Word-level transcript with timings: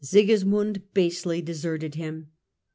Sigismund 0.03 0.81
basely 0.95 1.43
deserted 1.43 1.93
him. 1.93 2.31